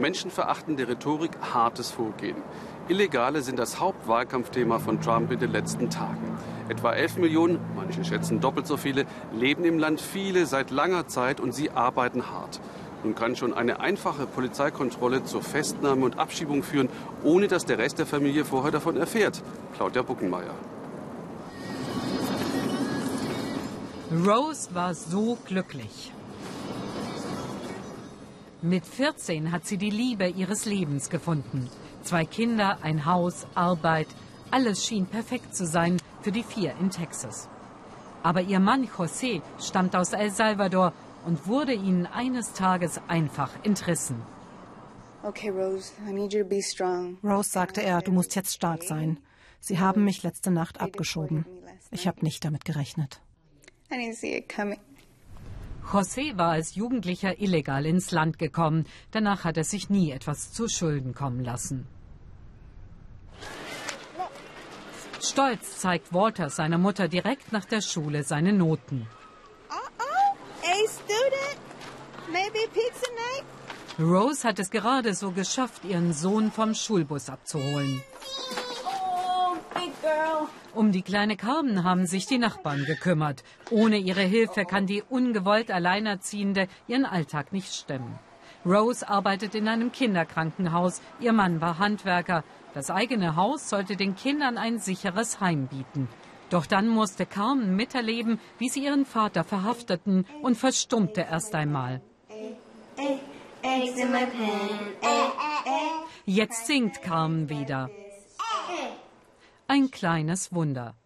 Menschenverachtende 0.00 0.88
Rhetorik, 0.88 1.30
hartes 1.52 1.90
Vorgehen. 1.90 2.36
Illegale 2.88 3.42
sind 3.42 3.58
das 3.58 3.78
Hauptwahlkampfthema 3.78 4.78
von 4.78 5.00
Trump 5.00 5.30
in 5.30 5.38
den 5.38 5.52
letzten 5.52 5.90
Tagen. 5.90 6.38
Etwa 6.68 6.92
11 6.92 7.18
Millionen, 7.18 7.60
manche 7.76 8.04
schätzen 8.04 8.40
doppelt 8.40 8.66
so 8.66 8.76
viele, 8.76 9.04
leben 9.32 9.64
im 9.64 9.78
Land, 9.78 10.00
viele 10.00 10.46
seit 10.46 10.70
langer 10.70 11.06
Zeit 11.06 11.38
und 11.38 11.52
sie 11.52 11.70
arbeiten 11.70 12.30
hart. 12.30 12.60
Nun 13.04 13.14
kann 13.14 13.36
schon 13.36 13.54
eine 13.54 13.80
einfache 13.80 14.26
Polizeikontrolle 14.26 15.24
zur 15.24 15.42
Festnahme 15.42 16.04
und 16.04 16.18
Abschiebung 16.18 16.62
führen, 16.62 16.88
ohne 17.22 17.46
dass 17.46 17.64
der 17.64 17.78
Rest 17.78 17.98
der 17.98 18.06
Familie 18.06 18.44
vorher 18.44 18.70
davon 18.70 18.96
erfährt. 18.96 19.42
Claudia 19.76 20.02
Buckenmeier. 20.02 20.54
Rose 24.26 24.74
war 24.74 24.94
so 24.94 25.38
glücklich. 25.46 26.12
Mit 28.62 28.84
14 28.84 29.52
hat 29.52 29.66
sie 29.66 29.78
die 29.78 29.88
Liebe 29.88 30.28
ihres 30.28 30.66
Lebens 30.66 31.08
gefunden. 31.08 31.70
Zwei 32.02 32.26
Kinder, 32.26 32.78
ein 32.82 33.06
Haus, 33.06 33.46
Arbeit, 33.54 34.08
alles 34.50 34.84
schien 34.84 35.06
perfekt 35.06 35.54
zu 35.54 35.66
sein 35.66 35.96
für 36.20 36.30
die 36.30 36.42
vier 36.42 36.74
in 36.78 36.90
Texas. 36.90 37.48
Aber 38.22 38.42
ihr 38.42 38.60
Mann 38.60 38.86
José 38.86 39.40
stammt 39.58 39.96
aus 39.96 40.12
El 40.12 40.30
Salvador 40.30 40.92
und 41.24 41.46
wurde 41.46 41.72
ihnen 41.72 42.04
eines 42.04 42.52
Tages 42.52 43.00
einfach 43.08 43.50
entrissen. 43.64 44.22
Okay, 45.22 45.48
Rose, 45.48 45.92
I 46.06 46.12
need 46.12 46.34
you 46.34 46.42
to 46.42 46.48
be 46.48 46.62
strong. 46.62 47.16
Rose 47.24 47.50
sagte 47.50 47.82
er, 47.82 48.02
du 48.02 48.12
musst 48.12 48.34
jetzt 48.36 48.54
stark 48.54 48.82
sein. 48.82 49.20
Sie 49.58 49.78
haben 49.78 50.04
mich 50.04 50.22
letzte 50.22 50.50
Nacht 50.50 50.80
abgeschoben. 50.80 51.46
Ich 51.90 52.06
habe 52.06 52.22
nicht 52.22 52.44
damit 52.44 52.66
gerechnet. 52.66 53.22
I 53.90 53.96
didn't 53.96 54.16
see 54.16 54.36
it 54.36 54.54
coming. 54.54 54.78
José 55.92 56.38
war 56.38 56.50
als 56.50 56.76
Jugendlicher 56.76 57.40
illegal 57.40 57.84
ins 57.84 58.12
Land 58.12 58.38
gekommen. 58.38 58.86
Danach 59.10 59.42
hat 59.42 59.56
er 59.56 59.64
sich 59.64 59.90
nie 59.90 60.12
etwas 60.12 60.52
zu 60.52 60.68
Schulden 60.68 61.14
kommen 61.14 61.44
lassen. 61.44 61.86
Stolz 65.20 65.78
zeigt 65.78 66.14
Walter 66.14 66.48
seiner 66.48 66.78
Mutter 66.78 67.08
direkt 67.08 67.52
nach 67.52 67.64
der 67.64 67.80
Schule 67.80 68.22
seine 68.22 68.52
Noten. 68.52 69.06
Rose 73.98 74.48
hat 74.48 74.58
es 74.58 74.70
gerade 74.70 75.14
so 75.14 75.32
geschafft, 75.32 75.84
ihren 75.84 76.12
Sohn 76.12 76.52
vom 76.52 76.74
Schulbus 76.74 77.28
abzuholen. 77.28 78.02
Um 80.74 80.92
die 80.92 81.02
kleine 81.02 81.36
Carmen 81.36 81.84
haben 81.84 82.06
sich 82.06 82.26
die 82.26 82.38
Nachbarn 82.38 82.84
gekümmert. 82.84 83.42
Ohne 83.70 83.98
ihre 83.98 84.22
Hilfe 84.22 84.64
kann 84.64 84.86
die 84.86 85.02
ungewollt 85.02 85.70
Alleinerziehende 85.70 86.68
ihren 86.86 87.04
Alltag 87.04 87.52
nicht 87.52 87.74
stemmen. 87.74 88.18
Rose 88.64 89.08
arbeitet 89.08 89.54
in 89.54 89.68
einem 89.68 89.90
Kinderkrankenhaus. 89.90 91.00
Ihr 91.18 91.32
Mann 91.32 91.60
war 91.60 91.78
Handwerker. 91.78 92.44
Das 92.74 92.90
eigene 92.90 93.34
Haus 93.34 93.68
sollte 93.68 93.96
den 93.96 94.14
Kindern 94.14 94.58
ein 94.58 94.78
sicheres 94.78 95.40
Heim 95.40 95.66
bieten. 95.66 96.08
Doch 96.50 96.66
dann 96.66 96.88
musste 96.88 97.26
Carmen 97.26 97.74
miterleben, 97.74 98.38
wie 98.58 98.68
sie 98.68 98.84
ihren 98.84 99.06
Vater 99.06 99.44
verhafteten 99.44 100.26
und 100.42 100.56
verstummte 100.56 101.22
erst 101.22 101.54
einmal. 101.54 102.00
Jetzt 106.26 106.66
singt 106.66 107.02
Carmen 107.02 107.48
wieder. 107.48 107.90
Ein 109.72 109.92
kleines 109.92 110.52
Wunder. 110.52 110.96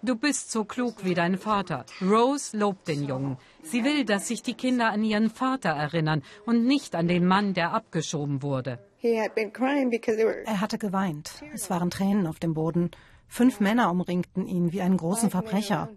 Du 0.00 0.16
bist 0.16 0.50
so 0.50 0.64
klug 0.64 1.04
wie 1.04 1.12
dein 1.12 1.36
Vater. 1.36 1.84
Rose 2.00 2.56
lobt 2.56 2.88
den 2.88 3.06
Jungen. 3.06 3.36
Sie 3.62 3.84
will, 3.84 4.06
dass 4.06 4.28
sich 4.28 4.42
die 4.42 4.54
Kinder 4.54 4.88
an 4.88 5.04
ihren 5.04 5.28
Vater 5.28 5.68
erinnern 5.68 6.22
und 6.46 6.64
nicht 6.64 6.94
an 6.94 7.08
den 7.08 7.26
Mann, 7.26 7.52
der 7.52 7.74
abgeschoben 7.74 8.40
wurde. 8.40 8.78
Er 9.02 10.60
hatte 10.62 10.78
geweint. 10.78 11.42
Es 11.52 11.68
waren 11.68 11.90
Tränen 11.90 12.26
auf 12.26 12.38
dem 12.38 12.54
Boden. 12.54 12.90
Fünf 13.28 13.60
Männer 13.60 13.90
umringten 13.90 14.46
ihn 14.46 14.72
wie 14.72 14.80
einen 14.80 14.96
großen 14.96 15.28
Verbrecher. 15.28 15.90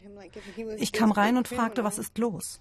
Ich 0.78 0.91
kam 0.91 1.12
rein 1.13 1.38
und 1.38 1.47
fragte, 1.47 1.85
was 1.85 2.00
ist 2.00 2.18
los? 2.18 2.59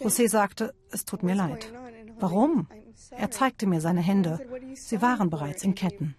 José 0.00 0.28
sagte, 0.30 0.74
es 0.90 1.04
tut 1.04 1.22
mir 1.22 1.34
leid. 1.34 1.70
Warum? 2.20 2.66
Er 3.10 3.30
zeigte 3.30 3.66
mir 3.66 3.80
seine 3.80 4.00
Hände. 4.00 4.38
Sie 4.74 5.00
waren 5.00 5.30
bereits 5.30 5.62
in 5.64 5.74
Ketten. 5.74 6.14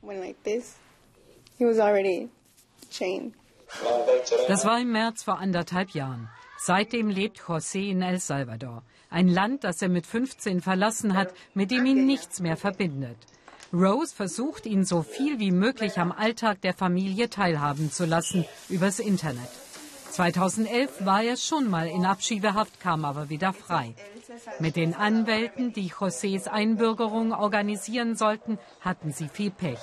Das 4.48 4.66
war 4.66 4.80
im 4.80 4.92
März 4.92 5.24
vor 5.24 5.40
anderthalb 5.40 5.92
Jahren. 5.92 6.30
Seitdem 6.58 7.10
lebt 7.10 7.40
José 7.40 7.90
in 7.90 8.02
El 8.02 8.20
Salvador. 8.20 8.84
Ein 9.10 9.28
Land, 9.28 9.64
das 9.64 9.82
er 9.82 9.90
mit 9.90 10.06
15 10.06 10.62
verlassen 10.62 11.16
hat, 11.16 11.34
mit 11.54 11.72
dem 11.72 11.86
ihn 11.86 12.06
nichts 12.06 12.42
mehr 12.42 12.58
verbindet. 12.58 13.18
Rose 13.72 14.16
versucht, 14.16 14.66
ihn 14.66 14.84
so 14.84 15.04
viel 15.04 15.40
wie 15.40 15.52
möglich 15.52 16.00
am 16.00 16.12
Alltag 16.12 16.62
der 16.62 16.74
Familie 16.74 17.30
teilhaben 17.30 17.92
zu 17.92 18.06
lassen, 18.06 18.46
übers 18.68 19.00
Internet. 19.00 19.50
2011 20.12 21.06
war 21.06 21.24
er 21.24 21.38
schon 21.38 21.70
mal 21.70 21.88
in 21.88 22.06
Abschiebehaft, 22.06 22.80
kam 22.80 23.06
aber 23.06 23.30
wieder 23.30 23.54
frei. 23.54 23.94
Mit 24.60 24.76
den 24.76 24.94
Anwälten, 24.94 25.74
die 25.74 25.92
Josés 25.92 26.48
Einbürgerung 26.48 27.34
organisieren 27.34 28.16
sollten, 28.16 28.58
hatten 28.82 29.12
sie 29.12 29.30
viel 29.30 29.52
Pech. 29.52 29.80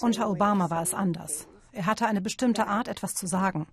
Unter 0.00 0.30
Obama 0.30 0.70
war 0.70 0.82
es 0.82 0.94
anders. 0.94 1.46
Er 1.72 1.86
hatte 1.86 2.06
eine 2.06 2.20
bestimmte 2.20 2.66
Art, 2.66 2.88
etwas 2.88 3.14
zu 3.14 3.26
sagen. 3.26 3.66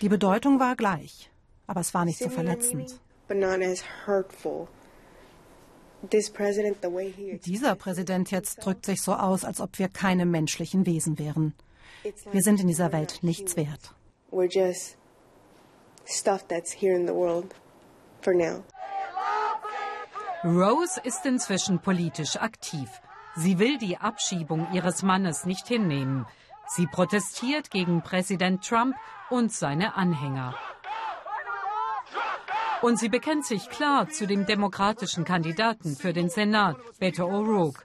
Die 0.00 0.08
Bedeutung 0.08 0.60
war 0.60 0.76
gleich, 0.76 1.30
aber 1.66 1.80
es 1.80 1.92
war 1.94 2.04
nicht 2.04 2.18
so 2.18 2.30
verletzend. 2.30 3.00
Dieser 7.46 7.74
Präsident 7.74 8.30
jetzt 8.30 8.64
drückt 8.64 8.86
sich 8.86 9.00
so 9.02 9.14
aus, 9.14 9.44
als 9.44 9.60
ob 9.60 9.78
wir 9.78 9.88
keine 9.88 10.26
menschlichen 10.26 10.86
Wesen 10.86 11.18
wären. 11.18 11.54
Wir 12.32 12.42
sind 12.42 12.60
in 12.60 12.68
dieser 12.68 12.92
Welt 12.92 13.20
nichts 13.22 13.56
wert. 13.56 13.94
Rose 20.44 21.00
ist 21.02 21.24
inzwischen 21.24 21.78
politisch 21.80 22.36
aktiv. 22.36 22.90
Sie 23.36 23.58
will 23.58 23.78
die 23.78 23.96
Abschiebung 23.96 24.68
ihres 24.72 25.02
Mannes 25.02 25.46
nicht 25.46 25.66
hinnehmen. 25.66 26.26
Sie 26.68 26.86
protestiert 26.86 27.70
gegen 27.70 28.02
Präsident 28.02 28.62
Trump 28.64 28.94
und 29.30 29.52
seine 29.52 29.96
Anhänger. 29.96 30.54
Und 32.82 32.98
sie 32.98 33.08
bekennt 33.08 33.46
sich 33.46 33.70
klar 33.70 34.10
zu 34.10 34.26
dem 34.26 34.44
demokratischen 34.44 35.24
Kandidaten 35.24 35.96
für 35.96 36.12
den 36.12 36.28
Senat, 36.28 36.76
Beto 36.98 37.24
O'Rourke. 37.24 37.80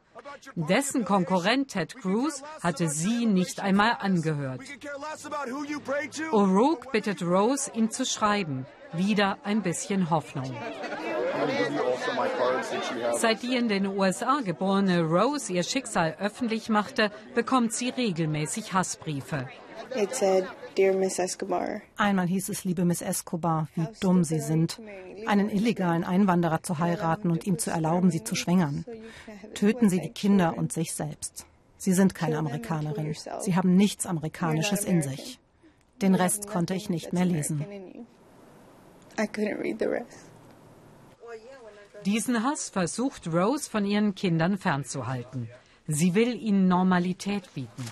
Dessen 0.55 1.05
Konkurrent 1.05 1.71
Ted 1.71 1.95
Cruz 1.95 2.43
hatte 2.61 2.89
sie 2.89 3.25
nicht 3.25 3.59
einmal 3.59 3.97
angehört. 3.99 4.61
O'Rourke 6.31 6.91
bittet 6.91 7.21
Rose, 7.21 7.71
ihm 7.73 7.91
zu 7.91 8.05
schreiben. 8.05 8.65
Wieder 8.93 9.37
ein 9.43 9.61
bisschen 9.61 10.09
Hoffnung. 10.09 10.55
Seit 13.13 13.43
die 13.43 13.55
in 13.55 13.69
den 13.69 13.85
USA 13.87 14.41
geborene 14.41 15.01
Rose 15.01 15.53
ihr 15.53 15.63
Schicksal 15.63 16.15
öffentlich 16.19 16.69
machte, 16.69 17.11
bekommt 17.35 17.73
sie 17.73 17.89
regelmäßig 17.89 18.73
Hassbriefe. 18.73 19.47
Einmal 21.97 22.27
hieß 22.27 22.49
es, 22.49 22.63
liebe 22.63 22.85
Miss 22.85 23.01
Escobar, 23.01 23.67
wie 23.75 23.87
dumm 23.99 24.23
Sie 24.23 24.39
sind, 24.39 24.79
einen 25.25 25.49
illegalen 25.49 26.03
Einwanderer 26.03 26.63
zu 26.63 26.79
heiraten 26.79 27.31
und 27.31 27.45
ihm 27.47 27.57
zu 27.57 27.71
erlauben, 27.71 28.11
sie 28.11 28.23
zu 28.23 28.35
schwängern. 28.35 28.85
Töten 29.55 29.89
Sie 29.89 29.99
die 29.99 30.11
Kinder 30.11 30.57
und 30.57 30.71
sich 30.71 30.93
selbst. 30.93 31.45
Sie 31.77 31.93
sind 31.93 32.13
keine 32.13 32.37
Amerikanerin. 32.37 33.15
Sie 33.39 33.55
haben 33.55 33.75
nichts 33.75 34.05
Amerikanisches 34.05 34.83
in 34.83 35.01
sich. 35.01 35.39
Den 36.01 36.15
Rest 36.15 36.47
konnte 36.47 36.75
ich 36.75 36.89
nicht 36.89 37.13
mehr 37.13 37.25
lesen. 37.25 37.65
Diesen 42.05 42.43
Hass 42.43 42.69
versucht 42.69 43.27
Rose 43.27 43.69
von 43.69 43.85
ihren 43.85 44.15
Kindern 44.15 44.57
fernzuhalten. 44.57 45.49
Sie 45.87 46.13
will 46.15 46.35
ihnen 46.35 46.67
Normalität 46.67 47.53
bieten. 47.53 47.85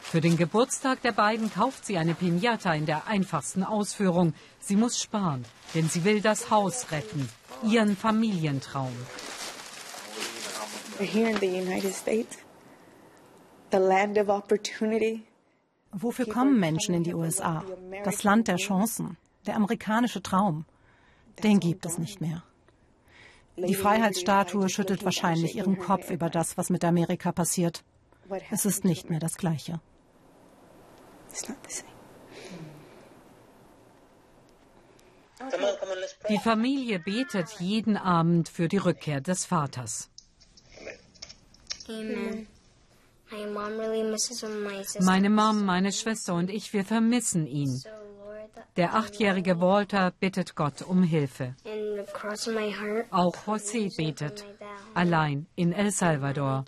Für 0.00 0.20
den 0.20 0.36
Geburtstag 0.36 1.02
der 1.02 1.12
beiden 1.12 1.52
kauft 1.52 1.84
sie 1.86 1.98
eine 1.98 2.14
Pinata 2.14 2.74
in 2.74 2.86
der 2.86 3.06
einfachsten 3.06 3.62
Ausführung. 3.62 4.34
Sie 4.58 4.76
muss 4.76 5.00
sparen, 5.00 5.44
denn 5.74 5.88
sie 5.88 6.04
will 6.04 6.20
das 6.20 6.50
Haus 6.50 6.90
retten, 6.90 7.28
ihren 7.62 7.96
Familientraum. 7.96 8.92
Wofür 15.92 16.26
kommen 16.26 16.58
Menschen 16.58 16.94
in 16.94 17.04
die 17.04 17.14
USA? 17.14 17.64
Das 18.04 18.24
Land 18.24 18.48
der 18.48 18.56
Chancen, 18.56 19.16
der 19.46 19.56
amerikanische 19.56 20.22
Traum. 20.22 20.64
Den 21.42 21.60
gibt 21.60 21.86
es 21.86 21.98
nicht 21.98 22.20
mehr. 22.20 22.42
Die 23.66 23.74
Freiheitsstatue 23.74 24.68
schüttelt 24.68 25.04
wahrscheinlich 25.04 25.56
ihren 25.56 25.78
Kopf 25.78 26.10
über 26.10 26.30
das, 26.30 26.56
was 26.56 26.70
mit 26.70 26.84
Amerika 26.84 27.32
passiert. 27.32 27.82
Es 28.50 28.64
ist 28.64 28.84
nicht 28.84 29.10
mehr 29.10 29.20
das 29.20 29.36
Gleiche. 29.36 29.80
Die 36.28 36.38
Familie 36.38 36.98
betet 36.98 37.48
jeden 37.60 37.96
Abend 37.96 38.48
für 38.48 38.68
die 38.68 38.76
Rückkehr 38.76 39.20
des 39.20 39.44
Vaters. 39.44 40.10
Amen. 41.88 42.46
Meine 45.00 45.30
Mom, 45.30 45.64
meine 45.64 45.92
Schwester 45.92 46.34
und 46.34 46.50
ich, 46.50 46.72
wir 46.72 46.84
vermissen 46.84 47.46
ihn. 47.46 47.82
Der 48.78 48.94
achtjährige 48.94 49.60
Walter 49.60 50.12
bittet 50.20 50.54
Gott 50.54 50.82
um 50.82 51.02
Hilfe. 51.02 51.56
Auch 53.10 53.34
José 53.44 53.96
betet, 53.96 54.44
allein 54.94 55.46
in 55.56 55.72
El 55.72 55.90
Salvador. 55.90 56.64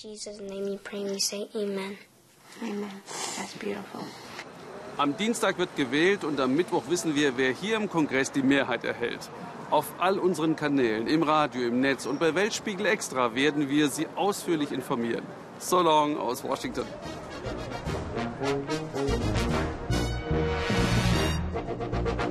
Am 4.97 5.17
Dienstag 5.17 5.59
wird 5.59 5.77
gewählt 5.77 6.25
und 6.25 6.41
am 6.41 6.57
Mittwoch 6.57 6.83
wissen 6.89 7.15
wir, 7.15 7.37
wer 7.37 7.53
hier 7.53 7.77
im 7.77 7.89
Kongress 7.89 8.33
die 8.33 8.43
Mehrheit 8.43 8.83
erhält. 8.83 9.31
Auf 9.71 9.95
all 10.01 10.19
unseren 10.19 10.57
Kanälen, 10.57 11.07
im 11.07 11.23
Radio, 11.23 11.69
im 11.69 11.81
Netz 11.81 12.07
und 12.07 12.19
bei 12.19 12.35
Weltspiegel 12.35 12.87
Extra 12.87 13.37
werden 13.37 13.69
wir 13.69 13.89
Sie 13.89 14.09
ausführlich 14.17 14.73
informieren. 14.73 15.23
So 15.61 15.81
long 15.81 16.19
aus 16.19 16.43
Washington. 16.43 16.87
Thank 21.81 22.21
you. 22.25 22.30